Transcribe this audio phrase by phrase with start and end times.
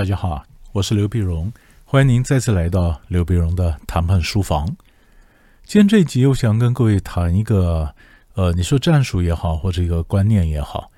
[0.00, 0.42] 大家好，
[0.72, 1.52] 我是刘碧荣，
[1.84, 4.66] 欢迎您再次来到刘碧荣的谈判书房。
[5.64, 7.94] 今天这一集，我想跟各位谈一个，
[8.32, 10.90] 呃，你说战术也好，或者一个观念也好，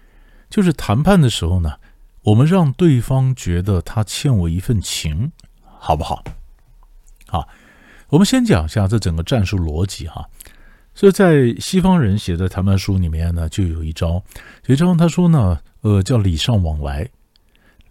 [0.49, 1.75] 就是谈判的时候呢，
[2.23, 5.33] 我们让对方觉得他欠我一份情，
[5.65, 6.23] 好不好？
[7.27, 7.49] 好，
[8.09, 10.25] 我们先讲一下这整个战术逻辑哈。
[10.95, 14.23] 所以在西方人写的谈判书里面呢，就有一招，
[14.67, 17.11] 有一招他说呢，呃，叫礼尚往来。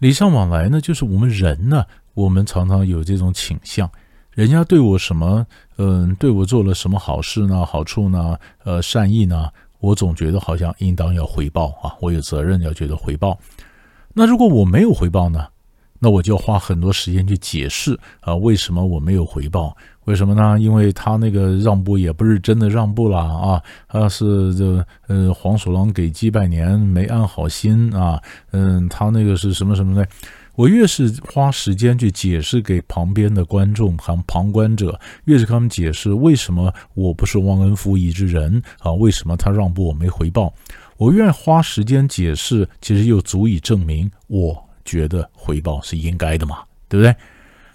[0.02, 3.88] 礼尚往来呢，就是我们人呢，我们常常有这种倾向，
[4.32, 13.38] 人家对我什么，嗯，对我做了什么好事呢、好处呢、呃，善意呢，我总觉得好像应当要回报啊，我有责任要觉得回报。
[14.12, 15.46] 那如果我没有回报呢，
[16.02, 19.76] 那我就要花很多时间去解释啊，为什么我没有回报。
[20.06, 20.58] 为什么呢？
[20.58, 30.04] 因为他那个让步也不是真的让步了啊，他是这呃黄鼠狼给鸡拜年没安好心啊，嗯，他那个是什么什么的？
[30.56, 40.52] 我越是花时间去解释给旁边的观众和旁观者，越是跟他们解释为什么我不是忘恩负义之人啊，为什么他让步我没回报，
[40.96, 47.14] 我愿花时间解释，其实又足以证明我觉得回报是应该的嘛，对不对？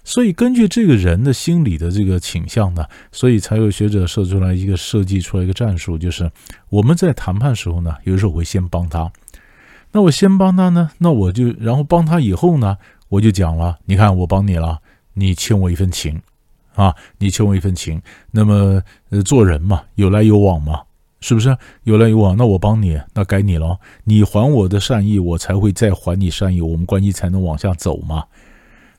[0.04, 6.30] 所以，根据这个人的心理的这个倾向呢，所以才有学者设出来一个设计出来一个战术，就是
[6.70, 9.12] 我们在谈判时候呢，有时候我会先帮他。
[9.92, 12.78] 那我先帮他呢，那我就然后帮他以后呢，
[13.08, 14.78] 我就讲了，你看我帮你了，
[15.12, 16.22] 你欠我一份情
[16.74, 18.00] 啊，你欠我一份情。
[18.30, 20.80] 那么，呃，做人嘛，有来有往嘛，
[21.20, 21.56] 是不是？
[21.84, 23.78] 有来有往，那我帮你，那该你了。
[24.04, 28.24] 你还我的善意，我才会再还你善意，我们关系才能往下走嘛。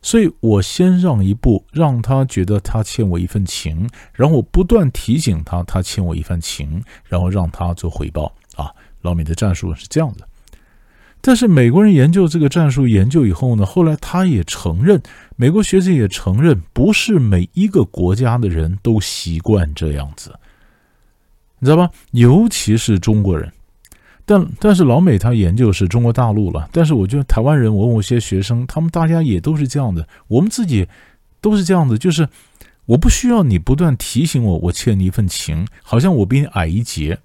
[0.01, 8.71] 所以我先让一步，让他觉得他欠我一份情，然后我不断提醒他，他欠我一份情，然后让他做回报啊。
[9.01, 10.27] 老美的战术是这样的，
[11.21, 15.01] 但是美国人研究这个战术研究以后呢，后来他也承认，
[15.35, 20.33] 美国学者也承认，不是每一个国家的人都习惯这样子，
[21.59, 21.89] 你知道吧？
[22.11, 23.51] 尤其是中国人。
[24.25, 30.87] 但但是老美他研究是中国大陆了，但是我觉得台湾人，我问我些学生，他们大家也都是这样的，我们自己
[31.41, 32.29] 都是这样的，就是
[32.85, 37.17] 我不需要你不断提醒我，我欠你一份情，好像我比你矮一截。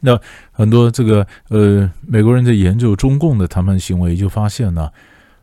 [0.00, 0.18] 那
[0.50, 4.90] 很多这个呃美国人在研究中共的谈判行为，就发现呢，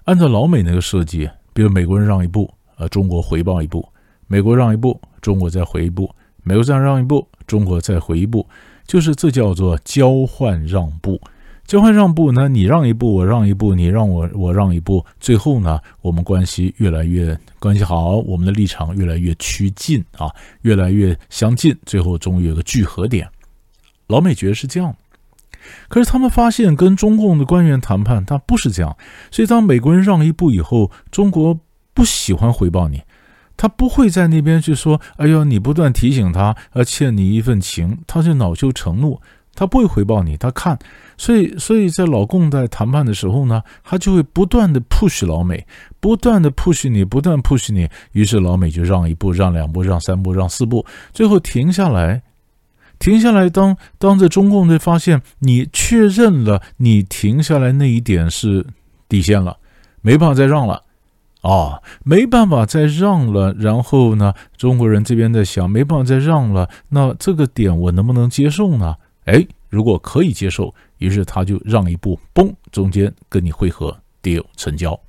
[0.03, 3.81] 按照老美那个设计，比如美国人让一步，呃，中国回报一步；
[4.27, 6.05] 美国让一步，中国再回一步；
[6.47, 8.47] 美国再让一步，中国再回一步。
[8.87, 11.19] 就是这叫做交换让步，
[11.65, 20.31] 交换让步呢，你让一步，我让一步，你让我，我让一步，最后呢，我们关系越来越关系好，我们的立场越来越趋近啊，
[20.61, 23.27] 越来越相近，最后终于有个聚合点。
[24.07, 24.95] 老美觉得是这样，
[25.89, 28.95] 可是他们发现跟中共的官员谈判，他不是这样，
[29.31, 31.59] 所以当美国人让一步以后，中国
[31.93, 33.01] 不喜欢回报你。
[33.57, 39.19] 他不会在那边去说：“哎呦，你不断提醒他，呃，欠你一份情，他就恼羞成怒。
[39.55, 40.77] 他不会回报你，他看，
[41.17, 45.65] 所以，所以在老共在谈判的时候呢，他就会不断的 push 老美，
[45.99, 47.89] 不断的 push 你，不断 push 你。
[48.11, 52.21] 于是老美就让一步，让两步，让三步，让四步，最后停下来，
[52.99, 53.49] 停下来。
[53.49, 58.63] 当当着中共队发现你确认了，你停下来那一点是
[59.09, 59.57] 底线了，
[60.03, 60.83] 没办法再让了。”
[61.47, 63.53] 啊，没办法再让了。
[63.53, 66.69] 然后呢，中国人这边在想，没办法再让了。
[66.89, 68.95] 那这个点我能不能接受呢？
[69.23, 74.99] 哎，如果可以接受，于是他就让一步，嘣，中间跟你汇合，deal 成交。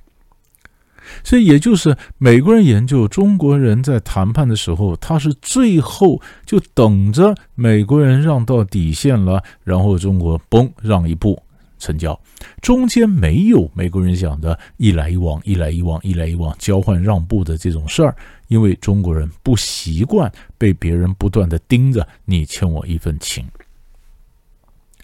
[1.23, 11.41] 所以也就是美国人研究中国人在谈判的时候，他是最后就等着美国人让到底线了，然后中国嘣让一步。
[11.79, 12.19] 成交，
[12.61, 18.15] 中间没有美国人讲的一来一往、一来一往、一来一往交换让步的这种事儿，
[18.49, 23.43] 因为中国人不习惯被别人不断的盯着，你欠我一份情。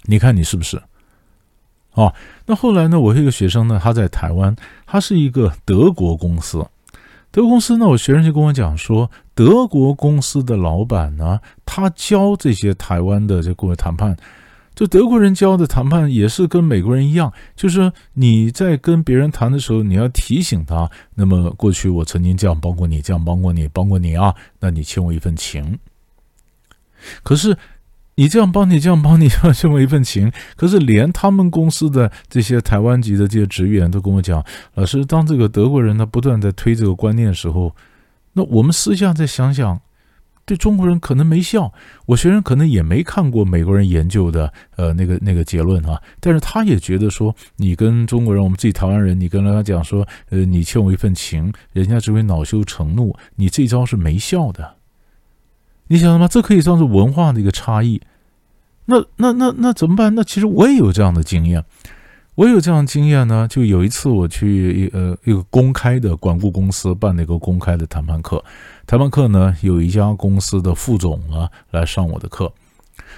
[0.04, 0.80] 你看你是不是？
[1.94, 2.13] 哦，
[2.45, 3.00] 那后来呢？
[3.00, 4.54] 我一个学生呢，他在台湾，
[4.86, 6.57] 他是一个德国公司，
[7.31, 14.16] 德国公司呢，我学生就跟我讲说，德国公司的老板呢，他教这些台湾的这过谈判。
[14.75, 20.89] 就德国人教的谈判也是跟美国人一样，就是你在跟别人谈的时候，你要提醒他。
[21.16, 25.80] 那么过去我曾经这样帮过你，这样帮过你，帮过你啊，那你欠我一份情。
[27.24, 27.57] 可是
[28.16, 30.31] 你这样帮你，这样帮你，欠我一份情。
[30.57, 34.44] 可是连他们公司的这些台湾籍的这些职员都跟我讲，
[34.74, 37.74] 老师，当这个德国人他不断在推这个观念的时候，
[38.33, 39.80] 那我们私下再想想。
[40.45, 41.74] 对中国人可能没效，
[42.06, 54.75] 我学生可能也没看过美国人研究的呃那个那个结论啊，但是他也觉得说，你跟中国人，我们自己台湾人，你跟他讲说，呃，你欠我一份情，人家只会恼羞成怒，你这招是没效的。
[55.88, 56.27] 你想什么？
[56.27, 58.01] 这可以算是文化的一个差异。
[58.86, 60.13] 那那那那怎么办？
[60.13, 61.65] 那其实我也有这样的经验。
[62.35, 68.43] 我有这样经验呢，就有一次我去一呃一个公开的管顾公司办了一个公开的谈判课，
[68.85, 72.51] 谈判课呢有一家公司的副总啊来上我的课，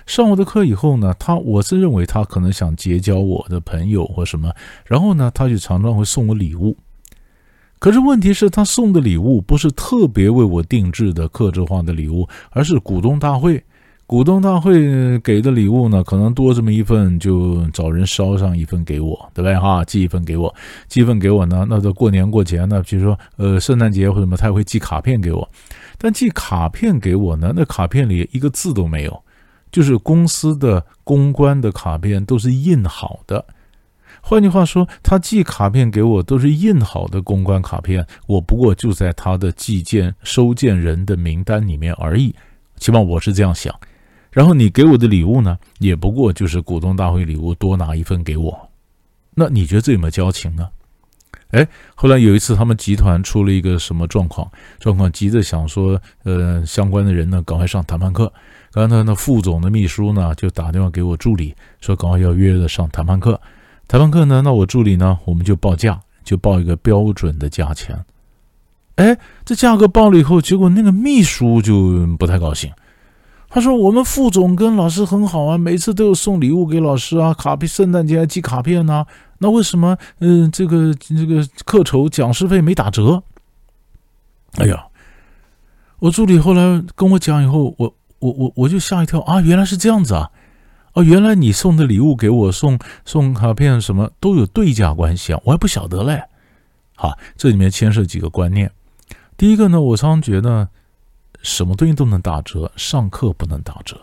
[0.05, 4.53] 上我的课以后呢，他我是认为他可能想结交我的朋友或什么，
[4.85, 6.77] 然后呢他就常常会送我礼物，
[7.79, 13.63] 可是问题是，他送的礼物不是特别为我定制的克制化的礼物，而是股东大会。
[14.07, 19.83] 股东大会给的礼物呢，可能多这么一份，就找人捎上一份给我，对不对哈？
[19.83, 20.54] 寄一份给我，
[20.88, 21.68] 寄一份给我呢。
[21.69, 25.48] 那到过年过节呢，比如说呃圣诞节或者什么，他也会寄卡片给我。
[25.98, 29.21] 但寄卡片给我呢，那卡片里一个字都没有，
[29.74, 33.44] 就是公司的公关的卡片都是印好的。
[34.21, 42.33] 换句话说，他寄卡片给我都是印好的公关卡片，我不过就在他的寄件收件人的名单里面而已。
[42.77, 43.77] 起码我是这样想。
[44.37, 48.69] 然后你给我的礼物呢，也不过就是股东大会礼物，多拿一份给我。
[49.33, 50.69] 那你觉得这有没有交情呢？
[51.49, 54.47] 哎，后来有一次他们集团出了一个什么状况，
[54.79, 58.31] 状况急着想说，呃，相关的人呢赶快上谈判课。
[58.71, 63.41] 刚才那副总的秘书呢就打电话给我助理，说赶快要约着上谈判课。
[63.87, 67.99] 谈判课呢，那我助理呢我们就报价，就报一个标准的价钱。
[68.97, 72.71] 哎，这价格报了以后，结果那个秘书就不太高兴。
[73.49, 79.05] 他说：“我们副总跟老师很好啊，每次都有送礼物给老师啊，卡片圣诞节还寄卡片呢。
[79.38, 83.23] 那为什么，嗯，这个这个课酬讲师费没打折？”
[84.59, 84.88] 哎呀，
[85.99, 89.39] 我助理后来跟我讲以后，我我我我就吓一跳啊！
[89.39, 90.29] 原来是这样子啊！
[90.94, 96.21] 哦，原来你送的礼物给我送送卡片什么都有对价关系啊，我还不晓得嘞。
[96.95, 98.69] 好，这里面牵涉几个观念。
[99.38, 100.67] 第一个呢，我常常觉得。
[101.41, 103.99] 什么东西都能打折，上课不能打折。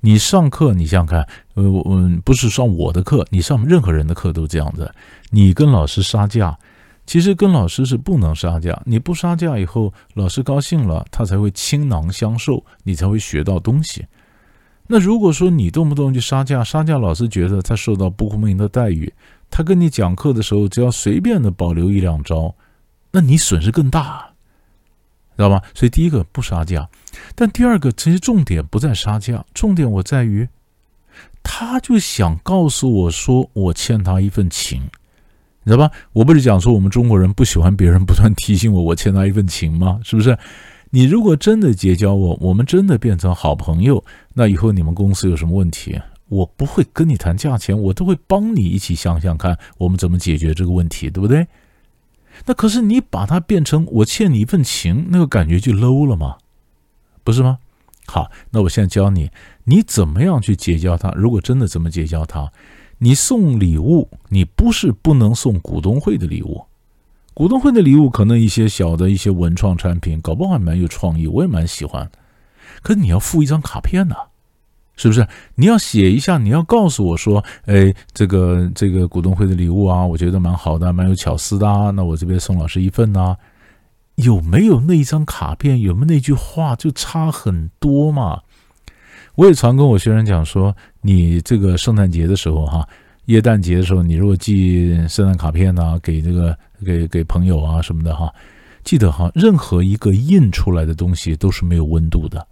[0.00, 1.82] 你上课，你想想看，呃，我
[2.24, 4.92] 不是上我的课，你上任何人的课都这样子。
[5.30, 6.58] 你跟老师杀价，
[7.06, 8.78] 其实跟老师是不能杀价。
[8.84, 14.04] 你不杀价以后，老师高兴了，他才会倾囊相授，你才会学到东西。
[14.86, 19.10] 那如果说你动不动就杀价，杀价老师觉得他受到不公平的待遇，
[19.48, 22.54] 他跟你讲课的时候只要随便的保留一两招，
[23.10, 24.33] 那你损失更大。
[25.36, 25.62] 知道吧？
[25.74, 26.88] 所以第一个不杀价，
[27.34, 30.48] 但第二个其实重点不在杀价，重点我在于，
[31.42, 34.82] 他就想告诉我说我欠他一份情，
[35.64, 35.90] 你知道吧？
[36.12, 40.00] 我不是讲说我们中国人不喜欢别人不断提醒我我欠他一份情吗？
[40.04, 40.38] 是不是？
[40.90, 51.44] 你如果真的结交我，我们真的变成好朋友，那以后你们公司有什么问题，我不会跟你谈价钱，我都会帮你一起想想看我们怎么解决这个问题，对不对？
[52.46, 56.36] 那可是你把它变成我欠你一份情，那个感觉就 low 了吗？
[57.22, 57.58] 不是吗？
[58.06, 59.30] 好，那我现在教你，
[59.64, 61.10] 你怎么样去结交他。
[61.12, 62.52] 如果真的这么结交他，
[62.98, 66.66] 你送礼物，你不是不能送股东会的礼物。
[67.32, 72.10] 股东会的礼物可能一些小的一些文创产品，搞不好还蛮有创意，我也蛮喜欢。
[72.82, 74.14] 可你要附一张卡片呢。
[74.96, 76.38] 是不是你要写一下？
[76.38, 81.90] 你要告诉我说，哎，这个这个股东会的礼物啊，我觉得蛮好的，蛮有巧思的啊。
[81.90, 83.36] 那我这边送老师一份呢，
[84.14, 85.80] 有没有那一张卡片？
[85.80, 86.76] 有没有那句话？
[86.76, 88.40] 就差很多嘛。
[89.34, 92.88] 我也常跟我学生讲说，你这个圣诞节的时候哈，
[93.24, 98.32] 耶诞节的时候，你如果寄圣诞卡片呢，给这个给给朋友啊什么的哈，
[98.84, 102.46] 记得哈，任何一个印出来的东西都是没有温度的。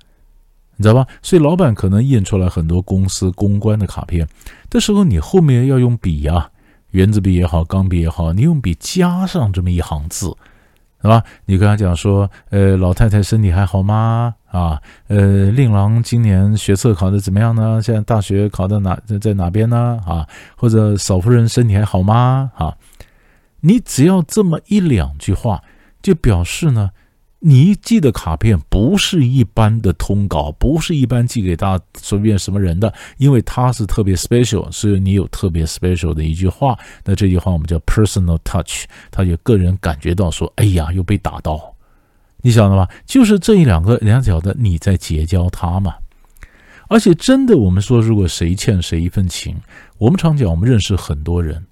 [0.77, 1.07] 你知道吧？
[1.23, 4.27] 所以老板可能印出来很多公司公关的卡片，
[4.71, 6.51] 这时候你后面要用笔呀，
[6.91, 10.35] 圆珠笔也好，钢笔也好，你用笔加上这么一行字，
[11.03, 11.23] 是吧？
[11.45, 14.35] 你跟他讲说，呃，老太太身体还好吗？
[14.51, 17.81] 啊，呃，令郎今年学测考的怎么样呢？
[17.83, 20.01] 现在大学考到哪在在哪边呢？
[20.07, 20.27] 啊，
[20.57, 22.51] 或者嫂夫人身体还好吗？
[22.57, 22.77] 啊，
[23.61, 25.63] 你只要这么一两句话，
[26.01, 26.91] 就表示呢。
[27.45, 36.79] 你寄的卡片不是一般的通稿，不是一般寄给大家随便什么人的，因为它是特别 special，所以你有特别 special 的一句话。
[37.05, 41.75] 那这句话我们叫 personal touch，他就个人感觉到说，哎呀，又被打到，
[42.43, 42.87] 你晓得吗？
[43.07, 45.97] 就是这一两个两脚的你在结交他嘛。
[46.89, 49.57] 而且真的，我们说如果谁欠谁一份情，
[49.99, 51.67] 我们常讲我们认识很多人，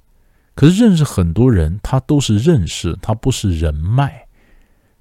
[0.57, 4.27] 可是认识很多人，他都是认识，他不是人脉。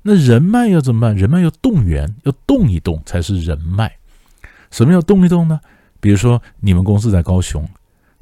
[0.01, 1.15] 那人脉要怎么办？
[1.15, 3.91] 人脉要动员，要动一动才是人脉。
[4.71, 5.59] 什么叫动一动呢？
[5.99, 7.67] 比如说你们公司在高雄，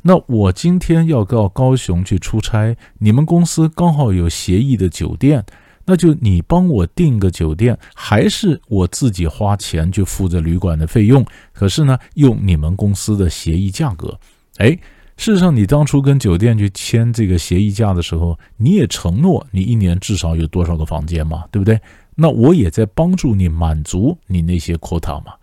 [0.01, 5.45] 那我今天要到高雄去出差，你们公司刚好有协议的酒店，
[5.85, 11.25] 那就你帮我订个酒店，还是我自己花钱去付这旅馆的费用？
[11.53, 14.19] 可是呢，用你们公司的协议价格。
[14.57, 14.77] 哎，
[15.17, 21.79] 事实上，你当初跟酒店去签这个协议价的时候，你也承诺你一年至少有多少个房间嘛，对不对？
[22.15, 25.33] 那我也在帮助你满足你那些 quota 嘛。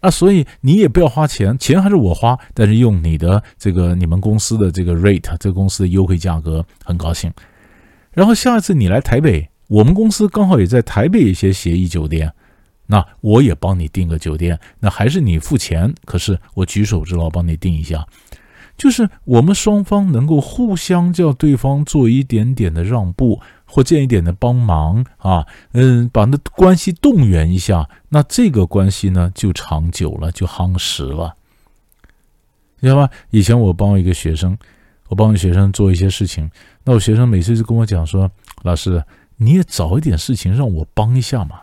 [0.00, 7.32] 啊，所以你也不要花钱，钱还是我花，但是用你的这个你们公司的这个 rate，这个公司的优惠价格，很高兴。
[8.10, 12.32] 然后下一次你来台北，我们公司刚好也在台北一些协议酒店，
[12.86, 18.04] 那我也帮你订个酒店，那还是你付钱，可是我举手之劳帮你订一下。
[18.76, 31.36] 就是我们双方能够互相叫对方做一点点的让步，或见一点的帮忙啊，嗯，把那关系动员一下，那这个关系呢就长久了，就夯实了，
[32.80, 33.10] 你知道吧？
[33.30, 34.58] 以前我帮一个学生，
[35.08, 36.50] 我帮学生做一些事情，
[36.84, 38.28] 那我学生每次就跟我讲说
[38.62, 39.04] ：“老师，
[39.36, 41.60] 你也找一点事情让我帮一下嘛。”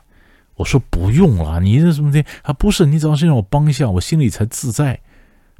[0.55, 2.53] 我说：“不用了，你这什么的啊？
[2.53, 4.99] 不是，你找事情让我帮一下，我心里才自在。”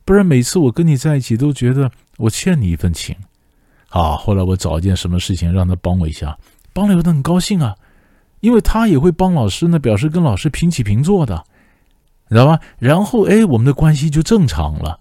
[0.09, 3.15] 不然每次我跟你在一起都觉得我欠你一份情，
[3.89, 6.35] 好，后来我找一件什么事情让他帮我一下，
[6.73, 7.75] 帮了以后他很高兴啊，
[8.39, 11.43] 因为他也会帮老师呢，表示跟老师平起平坐的，
[12.27, 12.59] 你知道吧？
[12.79, 14.99] 然后哎，我们的关系就正常了，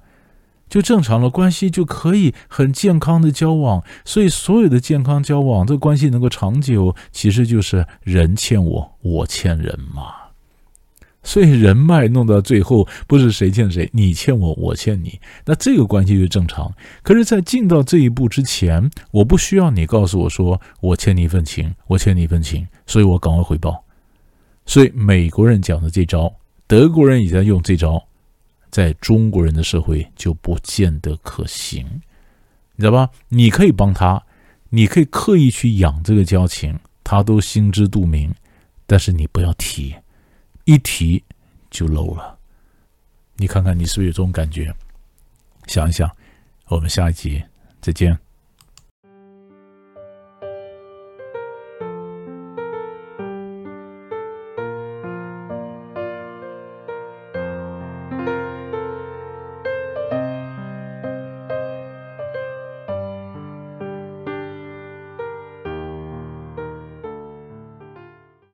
[0.68, 3.82] 就正常了，关系就可以很健康的交往。
[4.04, 10.27] 所以所有的健康交往，这关系能够长久，其实就是人欠我，我欠人嘛。
[11.24, 16.72] 所以人脉弄到最后，不是谁欠谁，你欠我，我欠你，那这个关系就正常。
[17.02, 23.84] 可是，在进到这一步之前，我不需要你告诉我说我欠你一份情，我欠你一份情，所以我赶快回报。
[24.64, 26.32] 所以美国人讲的这招，
[26.66, 28.02] 德国人也在用这招，
[28.70, 31.84] 在中国人的社会就不见得可行，
[32.76, 33.10] 你知道吧？
[33.28, 34.22] 你可以帮他，
[34.70, 38.32] 你可以刻意去养这个交情，他都心知肚明，
[38.86, 39.94] 但是你不要提。
[40.68, 41.24] 一提
[41.70, 42.38] 就漏了，
[43.36, 44.70] 你看看你是不是有这种感觉？
[45.66, 46.14] 想一想，
[46.66, 47.42] 我们下一集
[47.80, 48.18] 再见。